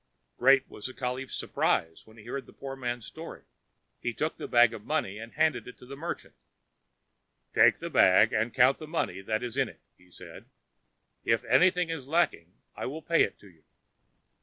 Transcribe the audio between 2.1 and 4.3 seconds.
he heard the poor man's story. He